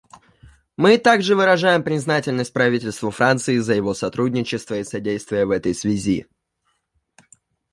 [0.77, 6.25] Мы также выражаем признательность правительству Франции за его сотрудничество и содействие в этой связи.